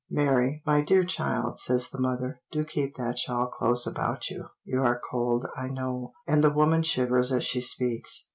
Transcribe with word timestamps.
"Mary, 0.09 0.63
my 0.65 0.81
dear 0.81 1.03
child," 1.03 1.59
says 1.59 1.91
the 1.91 1.99
mother, 1.99 2.41
"do 2.51 2.65
keep 2.65 2.95
that 2.95 3.19
shawl 3.19 3.45
close 3.45 3.85
about 3.85 4.31
you; 4.31 4.47
you 4.63 4.81
are 4.81 4.99
cold, 4.99 5.45
I 5.55 5.67
know," 5.67 6.13
and 6.27 6.43
the 6.43 6.49
woman 6.51 6.81
shivers 6.81 7.31
as 7.31 7.43
she 7.43 7.61
speaks. 7.61 8.25